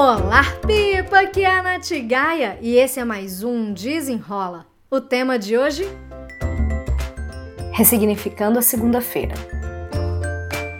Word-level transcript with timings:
Olá, 0.00 0.44
Pipa! 0.64 1.22
Aqui 1.22 1.42
é 1.42 1.58
a 1.58 1.60
Nath 1.60 1.90
Gaia 2.06 2.56
e 2.62 2.76
esse 2.76 3.00
é 3.00 3.04
mais 3.04 3.42
um 3.42 3.72
Desenrola. 3.72 4.64
O 4.88 5.00
tema 5.00 5.36
de 5.36 5.58
hoje? 5.58 5.88
Ressignificando 7.72 8.60
a 8.60 8.62
segunda-feira. 8.62 9.34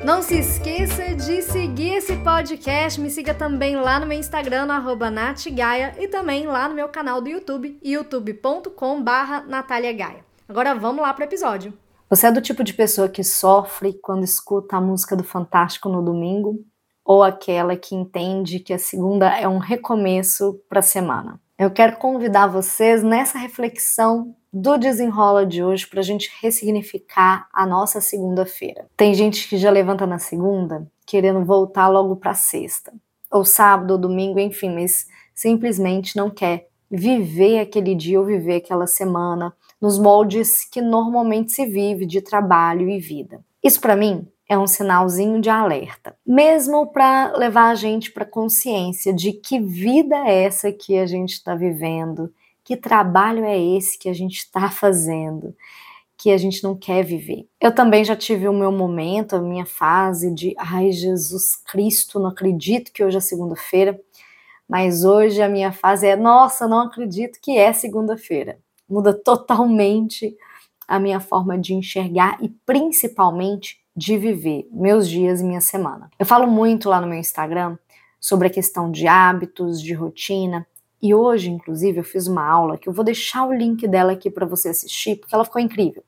Não 0.04 0.23
se 0.23 0.39
esqueça 0.39 1.17
de 1.17 1.43
seguir 1.43 1.95
esse 1.95 2.17
podcast. 2.18 3.00
Me 3.00 3.11
siga 3.11 3.35
também 3.35 3.75
lá 3.75 3.99
no 3.99 4.07
meu 4.07 4.17
Instagram, 4.17 4.67
no 4.67 5.11
natgaia, 5.11 5.96
e 5.98 6.07
também 6.07 6.46
lá 6.46 6.69
no 6.69 6.77
meu 6.77 6.89
canal 6.89 7.21
do 7.21 7.29
YouTube, 7.29 7.77
youtube.com 7.82 9.03
barra 9.03 9.45
Agora 10.48 10.77
vamos 10.77 11.03
lá 11.03 11.12
para 11.12 11.25
o 11.25 11.27
episódio. 11.27 11.77
Você 12.09 12.29
é 12.29 12.30
do 12.30 12.41
tipo 12.41 12.62
de 12.62 12.73
pessoa 12.73 13.09
que 13.09 13.25
sofre 13.25 13.98
quando 14.00 14.23
escuta 14.23 14.77
a 14.77 14.80
música 14.80 15.16
do 15.16 15.25
Fantástico 15.25 15.89
no 15.89 16.05
domingo? 16.05 16.64
Ou 17.09 17.22
aquela 17.22 17.75
que 17.75 17.94
entende 17.94 18.61
que 18.61 18.75
a 18.75 18.79
segunda 18.79 19.35
é 19.35 19.49
um 19.49 19.57
recomeço 19.57 20.61
para 20.68 20.80
a 20.80 20.82
semana? 20.82 21.40
Eu 21.58 21.71
quero 21.71 21.96
convidar 21.96 22.49
vocês 22.49 23.03
nessa 23.03 23.39
reflexão 23.39 24.36
do 24.53 24.76
desenrola 24.76 25.46
de 25.46 25.64
hoje 25.64 25.86
para 25.86 26.00
a 26.00 26.02
gente 26.02 26.30
ressignificar 26.43 27.49
a 27.50 27.64
nossa 27.64 28.02
segunda-feira. 28.02 28.86
Tem 28.94 29.14
gente 29.14 29.49
que 29.49 29.57
já 29.57 29.71
levanta 29.71 30.07
na 30.07 30.18
segunda 30.18 30.86
querendo 31.07 31.43
voltar 31.46 31.89
logo 31.89 32.14
para 32.14 32.34
sexta, 32.34 32.92
ou 33.33 33.42
sábado, 33.42 33.92
ou 33.92 33.98
domingo, 33.98 34.38
enfim, 34.38 34.75
mas 34.75 35.06
simplesmente 35.34 36.14
não 36.14 36.28
quer 36.28 36.69
viver 36.91 37.61
aquele 37.61 37.94
dia 37.94 38.20
ou 38.20 38.27
viver 38.27 38.56
aquela 38.56 38.86
semana 38.86 39.55
nos 39.80 39.98
moldes 39.98 40.62
que 40.62 40.83
normalmente 40.83 41.52
se 41.52 41.64
vive 41.64 42.05
de 42.05 42.20
trabalho 42.20 42.86
e 42.86 42.98
vida. 42.98 43.42
Isso 43.64 43.80
para 43.80 43.97
mim 43.97 44.28
é 44.48 44.58
um 44.58 44.66
sinalzinho 44.66 45.41
de 45.41 45.50
alerta, 45.50 46.16
mesmo 46.27 46.86
para 46.91 47.36
levar 47.36 47.69
a 47.69 47.75
gente 47.75 48.11
para 48.11 48.25
consciência 48.25 49.12
de 49.12 49.33
que 49.33 49.61
vida 49.61 50.16
é 50.27 50.44
essa 50.44 50.72
que 50.72 50.96
a 50.96 51.06
gente 51.06 51.34
está 51.34 51.55
vivendo, 51.55 52.32
que 52.64 52.77
trabalho 52.77 53.44
é 53.44 53.58
esse 53.58 53.98
que 53.98 54.08
a 54.08 54.14
gente 54.14 54.38
está 54.38 54.70
fazendo, 54.72 55.55
que 56.16 56.30
a 56.30 56.38
gente 56.38 56.64
não 56.64 56.74
quer 56.74 57.05
viver. 57.05 57.46
Eu 57.60 57.74
também 57.74 58.05
já 58.05 58.16
tive 58.16 58.48
o 58.48 58.52
meu 58.52 58.72
momento, 58.72 59.36
a 59.36 59.40
minha 59.40 59.66
fase 59.66 60.34
de, 60.34 60.55
ai 60.58 60.90
Jesus 60.92 61.55
Cristo, 61.56 62.18
não 62.18 62.30
acredito 62.30 62.90
que 62.90 63.05
hoje 63.05 63.18
é 63.18 63.20
segunda-feira, 63.20 64.00
mas 64.66 65.05
hoje 65.05 65.42
a 65.42 65.48
minha 65.48 65.72
fase 65.72 66.06
é, 66.06 66.16
nossa, 66.16 66.66
não 66.66 66.80
acredito 66.80 67.38
que 67.40 67.56
é 67.56 67.72
segunda-feira. 67.72 68.58
Muda 68.88 69.12
totalmente 69.12 70.34
a 70.86 70.98
minha 70.98 71.20
forma 71.20 71.58
de 71.58 71.74
enxergar 71.74 72.38
e 72.42 72.48
principalmente 72.64 73.78
de 73.98 74.16
viver 74.16 74.68
meus 74.70 75.08
dias 75.08 75.41
e 75.41 75.44
minha 75.44 75.60
semana. 75.60 76.08
Eu 76.16 76.24
falo 76.24 76.46
muito 76.46 76.88
lá 76.88 77.00
no 77.00 77.08
meu 77.08 77.18
Instagram 77.18 77.77
sobre 78.20 78.46
a 78.46 78.50
questão 78.50 78.92
de 78.92 79.08
hábitos, 79.08 79.82
de 79.82 79.92
rotina. 79.92 80.64
E 81.02 81.12
hoje, 81.12 81.50
inclusive, 81.50 81.98
eu 81.98 82.05
fiz 82.05 82.28
uma 82.28 82.48
aula 82.48 82.78
que 82.78 82.88
eu 82.88 82.92
vou 82.92 83.05
deixar 83.05 83.44
o 83.44 83.52
link 83.52 83.88
dela 83.88 84.12
aqui 84.12 84.30
para 84.30 84.46
você 84.46 84.68
assistir, 84.68 85.16
porque 85.16 85.34
ela 85.34 85.44
ficou 85.44 85.60
incrível, 85.60 86.05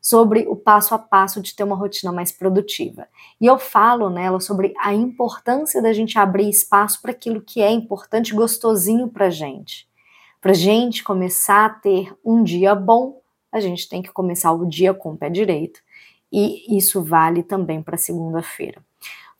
sobre 0.00 0.46
o 0.48 0.54
passo 0.54 0.94
a 0.94 0.98
passo 0.98 1.42
de 1.42 1.56
ter 1.56 1.64
uma 1.64 1.74
rotina 1.74 2.12
mais 2.12 2.30
produtiva. 2.30 3.08
E 3.40 3.46
eu 3.46 3.58
falo 3.58 4.08
nela 4.08 4.38
sobre 4.38 4.72
a 4.78 4.94
importância 4.94 5.82
da 5.82 5.92
gente 5.92 6.16
abrir 6.16 6.48
espaço 6.48 7.02
para 7.02 7.10
aquilo 7.10 7.40
que 7.40 7.60
é 7.60 7.70
importante, 7.70 8.32
gostosinho 8.32 9.08
para 9.08 9.28
gente. 9.28 9.88
Para 10.40 10.52
gente 10.52 11.02
começar 11.02 11.64
a 11.64 11.70
ter 11.70 12.14
um 12.24 12.44
dia 12.44 12.76
bom, 12.76 13.20
a 13.50 13.58
gente 13.58 13.88
tem 13.88 14.02
que 14.02 14.12
começar 14.12 14.52
o 14.52 14.66
dia 14.66 14.94
com 14.94 15.12
o 15.12 15.16
pé 15.16 15.28
direito 15.28 15.80
e 16.32 16.76
isso 16.76 17.02
vale 17.02 17.42
também 17.42 17.82
para 17.82 17.96
segunda-feira. 17.96 18.82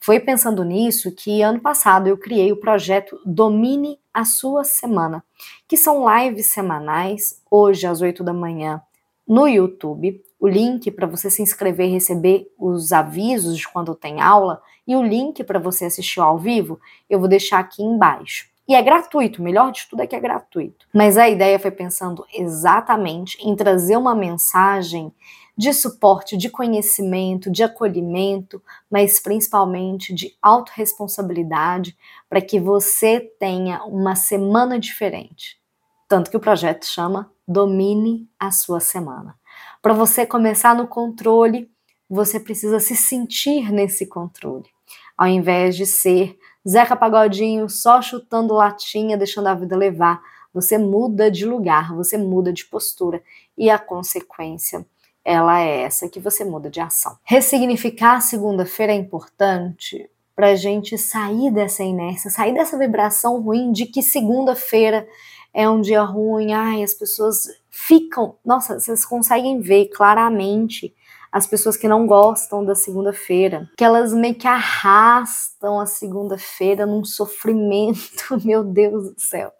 Foi 0.04 0.20
pensando 0.20 0.62
nisso 0.64 1.10
que 1.12 1.40
ano 1.40 1.60
passado 1.60 2.06
eu 2.06 2.18
criei 2.18 2.52
o 2.52 2.60
projeto 2.60 3.18
Domine 3.24 3.98
a 4.12 4.24
Sua 4.24 4.62
Semana, 4.62 5.24
que 5.66 5.78
são 5.78 6.04
lives 6.06 6.46
semanais, 6.46 7.42
hoje 7.50 7.86
às 7.86 8.02
8 8.02 8.22
da 8.22 8.34
manhã, 8.34 8.82
no 9.26 9.48
YouTube. 9.48 10.22
O 10.38 10.46
link 10.46 10.90
para 10.90 11.06
você 11.06 11.30
se 11.30 11.40
inscrever 11.40 11.88
e 11.88 11.92
receber 11.92 12.52
os 12.58 12.92
avisos 12.92 13.56
de 13.56 13.66
quando 13.66 13.94
tem 13.94 14.20
aula 14.20 14.60
e 14.86 14.94
o 14.94 15.02
link 15.02 15.42
para 15.42 15.58
você 15.58 15.86
assistir 15.86 16.20
ao 16.20 16.38
vivo 16.38 16.78
eu 17.08 17.18
vou 17.18 17.26
deixar 17.26 17.58
aqui 17.58 17.82
embaixo. 17.82 18.46
E 18.68 18.74
é 18.74 18.82
gratuito, 18.82 19.40
o 19.40 19.44
melhor 19.44 19.72
de 19.72 19.86
tudo 19.88 20.02
é 20.02 20.06
que 20.06 20.16
é 20.16 20.20
gratuito. 20.20 20.86
Mas 20.94 21.18
a 21.18 21.28
ideia 21.28 21.58
foi 21.58 21.70
pensando 21.70 22.26
exatamente 22.32 23.38
em 23.42 23.54
trazer 23.54 23.96
uma 23.96 24.14
mensagem 24.14 25.12
de 25.56 25.72
suporte, 25.72 26.36
de 26.36 26.50
conhecimento, 26.50 27.50
de 27.50 27.62
acolhimento, 27.62 28.62
mas 28.90 29.20
principalmente 29.20 30.12
de 30.12 30.36
autorresponsabilidade 30.42 31.96
para 32.28 32.40
que 32.40 32.58
você 32.58 33.20
tenha 33.38 33.84
uma 33.84 34.16
semana 34.16 34.78
diferente. 34.78 35.60
Tanto 36.08 36.30
que 36.30 36.36
o 36.36 36.40
projeto 36.40 36.84
chama 36.84 37.30
Domine 37.46 38.28
a 38.38 38.50
sua 38.50 38.80
semana. 38.80 39.36
Para 39.80 39.94
você 39.94 40.26
começar 40.26 40.74
no 40.74 40.88
controle, 40.88 41.70
você 42.08 42.40
precisa 42.40 42.80
se 42.80 42.96
sentir 42.96 43.72
nesse 43.72 44.06
controle, 44.06 44.68
ao 45.16 45.28
invés 45.28 45.76
de 45.76 45.86
ser 45.86 46.38
Zeca 46.66 46.96
Pagodinho 46.96 47.68
só 47.68 48.00
chutando 48.00 48.54
latinha, 48.54 49.16
deixando 49.16 49.48
a 49.48 49.54
vida 49.54 49.76
levar. 49.76 50.22
Você 50.52 50.78
muda 50.78 51.30
de 51.30 51.44
lugar, 51.44 51.94
você 51.94 52.16
muda 52.16 52.52
de 52.52 52.64
postura 52.64 53.22
e 53.56 53.68
a 53.68 53.78
consequência 53.78 54.86
ela 55.24 55.60
é 55.60 55.82
essa 55.82 56.08
que 56.08 56.20
você 56.20 56.44
muda 56.44 56.68
de 56.68 56.80
ação. 56.80 57.16
Ressignificar 57.24 58.16
a 58.16 58.20
segunda-feira 58.20 58.92
é 58.92 58.96
importante 58.96 60.10
para 60.36 60.48
a 60.48 60.54
gente 60.54 60.98
sair 60.98 61.50
dessa 61.50 61.82
inércia, 61.82 62.30
sair 62.30 62.52
dessa 62.52 62.76
vibração 62.76 63.40
ruim 63.40 63.72
de 63.72 63.86
que 63.86 64.02
segunda-feira 64.02 65.06
é 65.52 65.68
um 65.68 65.80
dia 65.80 66.02
ruim, 66.02 66.52
ai, 66.52 66.82
as 66.82 66.92
pessoas 66.92 67.46
ficam. 67.70 68.36
Nossa, 68.44 68.78
vocês 68.78 69.06
conseguem 69.06 69.60
ver 69.60 69.86
claramente 69.86 70.92
as 71.30 71.46
pessoas 71.46 71.76
que 71.76 71.88
não 71.88 72.06
gostam 72.06 72.64
da 72.64 72.74
segunda-feira, 72.74 73.68
que 73.76 73.84
elas 73.84 74.12
meio 74.12 74.34
que 74.34 74.46
arrastam 74.46 75.80
a 75.80 75.86
segunda-feira 75.86 76.86
num 76.86 77.04
sofrimento, 77.04 78.38
meu 78.44 78.62
Deus 78.62 79.14
do 79.14 79.20
céu. 79.20 79.52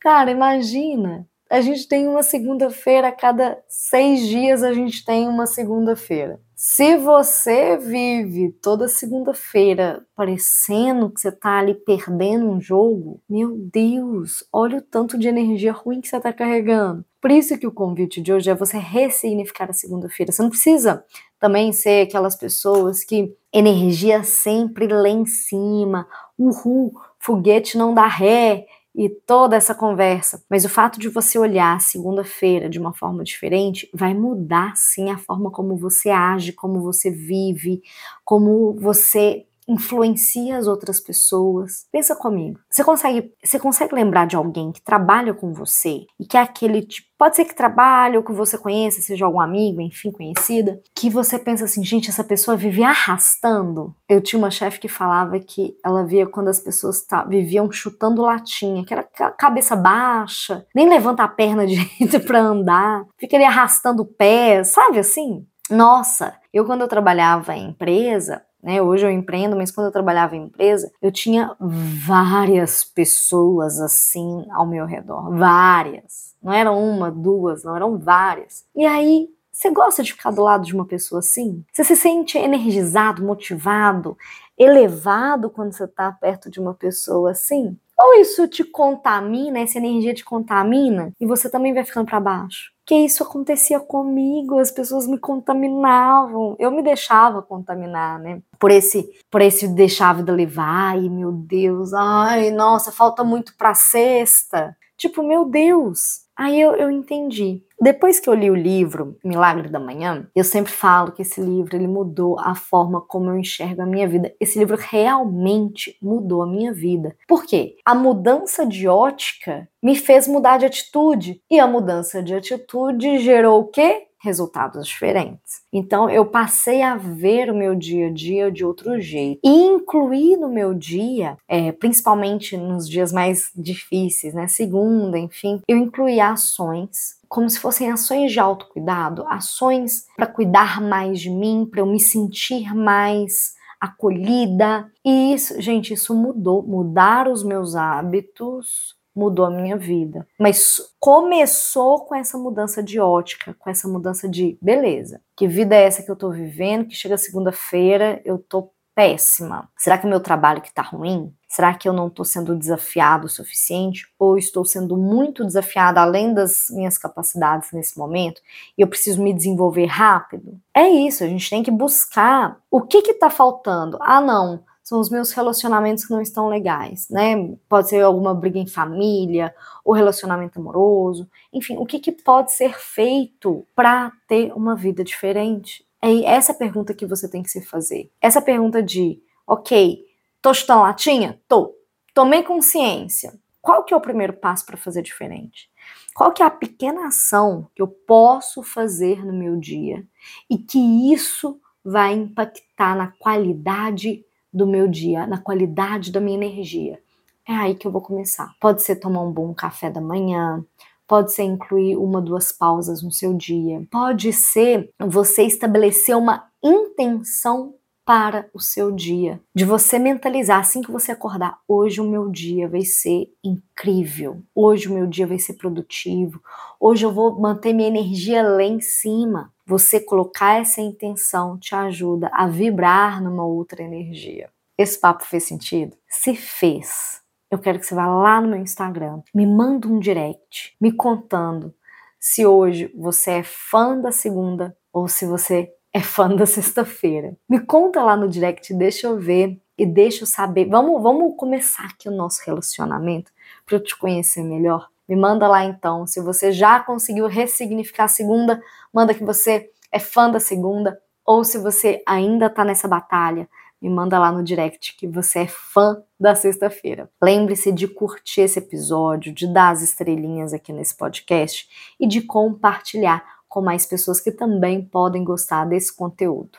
Cara, 0.00 0.30
imagina 0.30 1.26
a 1.48 1.60
gente 1.60 1.86
tem 1.86 2.08
uma 2.08 2.22
segunda-feira, 2.22 3.08
a 3.08 3.12
cada 3.12 3.58
seis 3.68 4.26
dias 4.26 4.62
a 4.62 4.72
gente 4.72 5.04
tem 5.04 5.28
uma 5.28 5.46
segunda-feira. 5.46 6.40
Se 6.54 6.96
você 6.96 7.76
vive 7.76 8.50
toda 8.62 8.88
segunda-feira 8.88 10.04
parecendo 10.16 11.10
que 11.10 11.20
você 11.20 11.30
tá 11.30 11.58
ali 11.58 11.74
perdendo 11.74 12.50
um 12.50 12.60
jogo, 12.60 13.20
meu 13.28 13.56
Deus, 13.56 14.42
olha 14.50 14.78
o 14.78 14.82
tanto 14.82 15.18
de 15.18 15.28
energia 15.28 15.72
ruim 15.72 16.00
que 16.00 16.08
você 16.08 16.18
tá 16.18 16.32
carregando. 16.32 17.04
Por 17.20 17.30
isso 17.30 17.58
que 17.58 17.66
o 17.66 17.72
convite 17.72 18.20
de 18.20 18.32
hoje 18.32 18.50
é 18.50 18.54
você 18.54 18.78
ressignificar 18.78 19.68
a 19.68 19.74
segunda-feira. 19.74 20.32
Você 20.32 20.42
não 20.42 20.48
precisa 20.48 21.04
também 21.38 21.72
ser 21.72 22.06
aquelas 22.06 22.34
pessoas 22.34 23.04
que 23.04 23.34
energia 23.52 24.22
sempre 24.22 24.86
lá 24.88 25.08
em 25.08 25.26
cima, 25.26 26.08
uhul, 26.38 26.92
foguete 27.18 27.76
não 27.76 27.92
dá 27.92 28.06
ré, 28.06 28.66
e 28.96 29.10
toda 29.10 29.56
essa 29.56 29.74
conversa. 29.74 30.42
Mas 30.50 30.64
o 30.64 30.70
fato 30.70 31.00
de 31.00 31.08
você 31.08 31.38
olhar 31.38 31.80
segunda-feira 31.80 32.68
de 32.70 32.78
uma 32.80 32.94
forma 32.94 33.24
diferente 33.24 33.88
vai 33.94 34.14
mudar 34.14 34.74
sim 34.76 35.10
a 35.10 35.18
forma 35.18 35.50
como 35.50 35.76
você 35.76 36.10
age, 36.10 36.52
como 36.54 36.80
você 36.82 37.10
vive, 37.10 37.82
como 38.24 38.74
você 38.80 39.45
influencia 39.68 40.56
as 40.56 40.66
outras 40.66 41.00
pessoas. 41.00 41.86
Pensa 41.90 42.14
comigo. 42.14 42.58
Você 42.70 42.84
consegue, 42.84 43.32
você 43.42 43.58
consegue 43.58 43.94
lembrar 43.94 44.26
de 44.26 44.36
alguém 44.36 44.72
que 44.72 44.82
trabalha 44.82 45.34
com 45.34 45.52
você 45.52 46.06
e 46.18 46.26
que 46.26 46.36
é 46.36 46.40
aquele 46.40 46.82
tipo, 46.82 47.08
pode 47.18 47.36
ser 47.36 47.44
que 47.44 47.54
trabalhe 47.54 48.16
ou 48.16 48.22
que 48.22 48.32
você 48.32 48.58
conheça, 48.58 49.00
seja 49.00 49.24
algum 49.24 49.40
amigo, 49.40 49.80
enfim, 49.80 50.10
conhecida, 50.10 50.80
que 50.94 51.08
você 51.08 51.38
pensa 51.38 51.64
assim, 51.64 51.82
gente, 51.82 52.10
essa 52.10 52.22
pessoa 52.22 52.56
vive 52.56 52.82
arrastando. 52.82 53.94
Eu 54.08 54.20
tinha 54.20 54.38
uma 54.38 54.50
chefe 54.50 54.80
que 54.80 54.88
falava 54.88 55.38
que 55.40 55.76
ela 55.84 56.04
via 56.04 56.26
quando 56.26 56.48
as 56.48 56.60
pessoas 56.60 57.04
tá, 57.04 57.24
viviam 57.24 57.70
chutando 57.70 58.22
latinha, 58.22 58.84
que 58.84 58.92
era 58.92 59.02
cabeça 59.02 59.74
baixa, 59.74 60.66
nem 60.74 60.88
levanta 60.88 61.22
a 61.22 61.28
perna 61.28 61.66
direito 61.66 62.20
para 62.20 62.40
andar, 62.40 63.04
fica 63.18 63.36
ali 63.36 63.44
arrastando 63.44 64.02
o 64.02 64.06
pé, 64.06 64.62
sabe 64.62 64.98
assim? 64.98 65.46
Nossa, 65.68 66.38
eu 66.52 66.64
quando 66.64 66.82
eu 66.82 66.88
trabalhava 66.88 67.56
em 67.56 67.70
empresa, 67.70 68.42
né? 68.62 68.80
Hoje 68.82 69.06
eu 69.06 69.10
empreendo, 69.10 69.56
mas 69.56 69.70
quando 69.70 69.86
eu 69.86 69.92
trabalhava 69.92 70.36
em 70.36 70.44
empresa, 70.44 70.90
eu 71.00 71.12
tinha 71.12 71.54
várias 71.60 72.84
pessoas 72.84 73.80
assim 73.80 74.44
ao 74.50 74.66
meu 74.66 74.86
redor, 74.86 75.30
várias. 75.36 76.34
Não 76.42 76.52
eram 76.52 76.82
uma, 76.82 77.10
duas, 77.10 77.64
não 77.64 77.74
eram 77.76 77.98
várias. 77.98 78.64
E 78.74 78.84
aí 78.84 79.28
você 79.52 79.70
gosta 79.70 80.02
de 80.02 80.12
ficar 80.12 80.30
do 80.32 80.42
lado 80.42 80.66
de 80.66 80.74
uma 80.74 80.84
pessoa 80.84 81.20
assim? 81.20 81.64
Você 81.72 81.82
se 81.82 81.96
sente 81.96 82.36
energizado, 82.36 83.24
motivado, 83.24 84.16
elevado 84.58 85.48
quando 85.48 85.72
você 85.72 85.84
está 85.84 86.12
perto 86.12 86.50
de 86.50 86.60
uma 86.60 86.74
pessoa 86.74 87.30
assim? 87.30 87.78
Ou 87.98 88.20
isso 88.20 88.46
te 88.46 88.62
contamina, 88.62 89.60
essa 89.60 89.78
energia 89.78 90.12
te 90.12 90.24
contamina 90.24 91.10
e 91.18 91.26
você 91.26 91.48
também 91.48 91.72
vai 91.72 91.84
ficando 91.84 92.06
para 92.06 92.20
baixo? 92.20 92.75
Que 92.86 92.94
isso 92.94 93.24
acontecia 93.24 93.80
comigo, 93.80 94.58
as 94.58 94.70
pessoas 94.70 95.08
me 95.08 95.18
contaminavam, 95.18 96.54
eu 96.58 96.70
me 96.70 96.82
deixava 96.82 97.42
contaminar, 97.42 98.20
né? 98.20 98.40
Por 98.60 98.70
esse, 98.70 99.10
por 99.28 99.42
esse 99.42 99.66
deixar 99.66 100.10
a 100.10 100.12
vida 100.14 100.32
levar, 100.32 100.92
ai 100.92 101.08
meu 101.08 101.32
Deus, 101.32 101.92
ai 101.92 102.50
nossa, 102.50 102.92
falta 102.92 103.24
muito 103.24 103.56
para 103.56 103.74
sexta. 103.74 104.76
Tipo, 104.96 105.22
meu 105.22 105.44
Deus, 105.44 106.25
Aí 106.36 106.60
eu, 106.60 106.76
eu 106.76 106.90
entendi. 106.90 107.62
Depois 107.80 108.18
que 108.18 108.28
eu 108.28 108.34
li 108.34 108.50
o 108.50 108.54
livro 108.54 109.18
Milagre 109.24 109.68
da 109.68 109.78
Manhã, 109.78 110.28
eu 110.34 110.44
sempre 110.44 110.72
falo 110.72 111.12
que 111.12 111.22
esse 111.22 111.40
livro 111.40 111.76
ele 111.76 111.86
mudou 111.86 112.38
a 112.38 112.54
forma 112.54 113.00
como 113.00 113.30
eu 113.30 113.38
enxergo 113.38 113.82
a 113.82 113.86
minha 113.86 114.08
vida. 114.08 114.34
Esse 114.40 114.58
livro 114.58 114.76
realmente 114.78 115.96
mudou 116.00 116.42
a 116.42 116.46
minha 116.46 116.72
vida. 116.72 117.14
Por 117.28 117.44
quê? 117.44 117.76
A 117.84 117.94
mudança 117.94 118.66
de 118.66 118.88
ótica 118.88 119.68
me 119.82 119.94
fez 119.94 120.26
mudar 120.26 120.58
de 120.58 120.66
atitude. 120.66 121.40
E 121.50 121.60
a 121.60 121.66
mudança 121.66 122.22
de 122.22 122.34
atitude 122.34 123.18
gerou 123.18 123.60
o 123.60 123.66
quê? 123.66 124.06
Resultados 124.26 124.88
diferentes. 124.88 125.62
Então 125.72 126.10
eu 126.10 126.26
passei 126.26 126.82
a 126.82 126.96
ver 126.96 127.48
o 127.48 127.54
meu 127.54 127.76
dia 127.76 128.08
a 128.08 128.12
dia 128.12 128.50
de 128.50 128.64
outro 128.64 129.00
jeito 129.00 129.40
e 129.44 129.48
incluir 129.48 130.36
no 130.36 130.48
meu 130.48 130.74
dia, 130.74 131.38
é, 131.48 131.70
principalmente 131.70 132.56
nos 132.56 132.88
dias 132.88 133.12
mais 133.12 133.50
difíceis, 133.54 134.34
né, 134.34 134.48
segunda, 134.48 135.16
enfim, 135.16 135.62
eu 135.68 135.76
incluí 135.76 136.20
ações 136.20 137.16
como 137.28 137.50
se 137.50 137.58
fossem 137.58 137.90
ações 137.90 138.32
de 138.32 138.38
autocuidado, 138.38 139.26
ações 139.28 140.06
para 140.16 140.26
cuidar 140.26 140.80
mais 140.80 141.20
de 141.20 141.28
mim, 141.28 141.66
para 141.68 141.80
eu 141.80 141.86
me 141.86 141.98
sentir 141.98 142.72
mais 142.72 143.54
acolhida. 143.80 144.90
E 145.04 145.34
isso, 145.34 145.60
gente, 145.60 145.92
isso 145.92 146.14
mudou, 146.14 146.62
mudar 146.62 147.28
os 147.28 147.42
meus 147.42 147.74
hábitos 147.74 148.96
mudou 149.16 149.46
a 149.46 149.50
minha 149.50 149.76
vida. 149.76 150.26
Mas 150.38 150.76
começou 151.00 152.04
com 152.04 152.14
essa 152.14 152.36
mudança 152.36 152.82
de 152.82 153.00
ótica, 153.00 153.56
com 153.58 153.70
essa 153.70 153.88
mudança 153.88 154.28
de 154.28 154.58
beleza. 154.60 155.20
Que 155.34 155.48
vida 155.48 155.74
é 155.74 155.84
essa 155.84 156.02
que 156.02 156.10
eu 156.10 156.16
tô 156.16 156.30
vivendo? 156.30 156.86
Que 156.86 156.94
chega 156.94 157.16
segunda-feira, 157.16 158.20
eu 158.24 158.38
tô 158.38 158.70
péssima. 158.96 159.68
Será 159.76 159.98
que 159.98 160.06
o 160.06 160.08
meu 160.08 160.20
trabalho 160.20 160.62
que 160.62 160.72
tá 160.72 160.80
ruim? 160.80 161.30
Será 161.46 161.74
que 161.74 161.86
eu 161.86 161.92
não 161.92 162.08
estou 162.08 162.24
sendo 162.24 162.56
desafiado 162.56 163.26
o 163.26 163.28
suficiente? 163.28 164.06
Ou 164.18 164.38
estou 164.38 164.64
sendo 164.64 164.96
muito 164.96 165.44
desafiada 165.44 166.00
além 166.00 166.32
das 166.32 166.68
minhas 166.70 166.96
capacidades 166.96 167.72
nesse 167.72 167.98
momento 167.98 168.40
e 168.76 168.80
eu 168.80 168.88
preciso 168.88 169.22
me 169.22 169.34
desenvolver 169.34 169.84
rápido? 169.84 170.58
É 170.74 170.88
isso, 170.88 171.22
a 171.22 171.26
gente 171.26 171.48
tem 171.48 171.62
que 171.62 171.70
buscar 171.70 172.58
o 172.70 172.80
que 172.80 172.98
está 172.98 173.28
faltando. 173.28 173.98
Ah, 174.00 174.20
não, 174.20 174.64
são 174.86 175.00
os 175.00 175.10
meus 175.10 175.32
relacionamentos 175.32 176.04
que 176.04 176.12
não 176.12 176.20
estão 176.20 176.46
legais, 176.48 177.08
né? 177.10 177.56
Pode 177.68 177.88
ser 177.88 178.02
alguma 178.02 178.32
briga 178.32 178.56
em 178.56 178.68
família, 178.68 179.52
ou 179.84 179.92
relacionamento 179.92 180.60
amoroso, 180.60 181.28
enfim, 181.52 181.76
o 181.76 181.84
que, 181.84 181.98
que 181.98 182.12
pode 182.12 182.52
ser 182.52 182.78
feito 182.78 183.66
para 183.74 184.12
ter 184.28 184.52
uma 184.52 184.76
vida 184.76 185.02
diferente? 185.02 185.84
É 186.00 186.22
essa 186.26 186.54
pergunta 186.54 186.94
que 186.94 187.04
você 187.04 187.28
tem 187.28 187.42
que 187.42 187.50
se 187.50 187.66
fazer. 187.66 188.12
Essa 188.20 188.40
pergunta 188.40 188.80
de, 188.80 189.20
ok, 189.44 190.04
tô 190.40 190.54
chutando 190.54 190.82
latinha? 190.82 191.40
Tô. 191.48 191.74
Tomei 192.14 192.44
consciência. 192.44 193.36
Qual 193.60 193.82
que 193.82 193.92
é 193.92 193.96
o 193.96 194.00
primeiro 194.00 194.34
passo 194.34 194.64
para 194.64 194.76
fazer 194.76 195.02
diferente? 195.02 195.68
Qual 196.14 196.30
que 196.30 196.44
é 196.44 196.46
a 196.46 196.50
pequena 196.50 197.08
ação 197.08 197.68
que 197.74 197.82
eu 197.82 197.88
posso 197.88 198.62
fazer 198.62 199.26
no 199.26 199.32
meu 199.32 199.56
dia 199.56 200.06
e 200.48 200.56
que 200.56 201.12
isso 201.12 201.60
vai 201.84 202.14
impactar 202.14 202.96
na 202.96 203.08
qualidade 203.18 204.25
do 204.56 204.66
meu 204.66 204.88
dia, 204.88 205.26
na 205.26 205.38
qualidade 205.38 206.10
da 206.10 206.20
minha 206.20 206.36
energia. 206.36 206.98
É 207.46 207.52
aí 207.52 207.74
que 207.74 207.86
eu 207.86 207.92
vou 207.92 208.00
começar. 208.00 208.52
Pode 208.60 208.82
ser 208.82 208.96
tomar 208.96 209.22
um 209.22 209.30
bom 209.30 209.54
café 209.54 209.90
da 209.90 210.00
manhã, 210.00 210.64
pode 211.06 211.32
ser 211.32 211.44
incluir 211.44 211.96
uma, 211.96 212.20
duas 212.20 212.50
pausas 212.50 213.02
no 213.02 213.12
seu 213.12 213.34
dia, 213.34 213.86
pode 213.90 214.32
ser 214.32 214.90
você 214.98 215.42
estabelecer 215.42 216.16
uma 216.16 216.48
intenção 216.62 217.74
para 218.06 218.48
o 218.54 218.60
seu 218.60 218.92
dia, 218.92 219.40
de 219.52 219.64
você 219.64 219.98
mentalizar 219.98 220.60
assim 220.60 220.80
que 220.80 220.92
você 220.92 221.10
acordar, 221.10 221.58
hoje 221.66 222.00
o 222.00 222.08
meu 222.08 222.30
dia 222.30 222.68
vai 222.68 222.82
ser 222.82 223.28
incrível, 223.42 224.44
hoje 224.54 224.88
o 224.88 224.94
meu 224.94 225.08
dia 225.08 225.26
vai 225.26 225.40
ser 225.40 225.54
produtivo, 225.54 226.40
hoje 226.78 227.04
eu 227.04 227.12
vou 227.12 227.40
manter 227.40 227.72
minha 227.72 227.88
energia 227.88 228.48
lá 228.48 228.62
em 228.62 228.80
cima. 228.80 229.52
Você 229.66 229.98
colocar 229.98 230.60
essa 230.60 230.80
intenção 230.80 231.58
te 231.58 231.74
ajuda 231.74 232.30
a 232.32 232.46
vibrar 232.46 233.20
numa 233.20 233.44
outra 233.44 233.82
energia. 233.82 234.48
Esse 234.78 235.00
papo 235.00 235.24
fez 235.24 235.42
sentido? 235.42 235.96
Se 236.08 236.36
fez, 236.36 237.20
eu 237.50 237.58
quero 237.58 237.80
que 237.80 237.86
você 237.86 237.96
vá 237.96 238.06
lá 238.06 238.40
no 238.40 238.46
meu 238.46 238.60
Instagram, 238.60 239.20
me 239.34 239.44
manda 239.44 239.88
um 239.88 239.98
direct 239.98 240.76
me 240.80 240.92
contando 240.92 241.74
se 242.20 242.46
hoje 242.46 242.88
você 242.94 243.32
é 243.32 243.42
fã 243.42 244.00
da 244.00 244.12
segunda 244.12 244.76
ou 244.92 245.08
se 245.08 245.26
você 245.26 245.75
é 245.96 246.00
fã 246.00 246.28
da 246.28 246.44
sexta-feira. 246.44 247.34
Me 247.48 247.58
conta 247.58 248.02
lá 248.02 248.14
no 248.14 248.28
direct, 248.28 248.74
deixa 248.74 249.06
eu 249.06 249.18
ver 249.18 249.58
e 249.78 249.86
deixa 249.86 250.24
eu 250.24 250.26
saber. 250.26 250.68
Vamos, 250.68 251.02
vamos 251.02 251.34
começar 251.38 251.86
aqui 251.86 252.06
o 252.06 252.12
nosso 252.12 252.42
relacionamento 252.44 253.32
para 253.64 253.76
eu 253.76 253.82
te 253.82 253.96
conhecer 253.96 254.44
melhor. 254.44 254.90
Me 255.08 255.16
manda 255.16 255.48
lá 255.48 255.64
então, 255.64 256.06
se 256.06 256.20
você 256.20 256.52
já 256.52 256.80
conseguiu 256.80 257.26
ressignificar 257.26 258.04
a 258.04 258.08
segunda, 258.08 258.62
manda 258.92 259.14
que 259.14 259.24
você 259.24 259.70
é 259.90 259.98
fã 259.98 260.30
da 260.30 260.38
segunda, 260.38 261.00
ou 261.24 261.42
se 261.42 261.56
você 261.56 262.02
ainda 262.06 262.50
tá 262.50 262.62
nessa 262.62 262.86
batalha, 262.86 263.48
me 263.80 263.88
manda 263.88 264.18
lá 264.18 264.30
no 264.30 264.44
direct 264.44 264.96
que 264.98 265.06
você 265.06 265.40
é 265.40 265.46
fã 265.46 266.02
da 266.20 266.34
sexta-feira. 266.34 267.08
Lembre-se 267.22 267.72
de 267.72 267.88
curtir 267.88 268.42
esse 268.42 268.58
episódio, 268.58 269.32
de 269.32 269.46
dar 269.46 269.70
as 269.70 269.80
estrelinhas 269.80 270.52
aqui 270.52 270.74
nesse 270.74 270.94
podcast 270.94 271.66
e 271.98 272.06
de 272.06 272.20
compartilhar 272.20 273.35
com 273.56 273.62
mais 273.62 273.86
pessoas 273.86 274.20
que 274.20 274.30
também 274.30 274.82
podem 274.84 275.24
gostar 275.24 275.64
desse 275.64 275.90
conteúdo. 275.96 276.58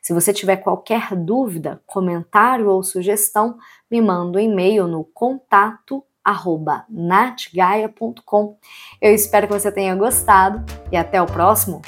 Se 0.00 0.14
você 0.14 0.32
tiver 0.32 0.56
qualquer 0.56 1.14
dúvida, 1.14 1.82
comentário 1.84 2.70
ou 2.70 2.82
sugestão, 2.82 3.58
me 3.90 4.00
manda 4.00 4.38
um 4.38 4.40
e-mail 4.40 4.88
no 4.88 5.04
contato 5.04 6.02
arroba 6.24 6.86
natgaia.com. 6.88 8.56
Eu 8.98 9.12
espero 9.14 9.46
que 9.46 9.52
você 9.52 9.70
tenha 9.70 9.94
gostado 9.94 10.64
e 10.90 10.96
até 10.96 11.20
o 11.20 11.26
próximo. 11.26 11.82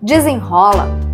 Desenrola! 0.00 1.05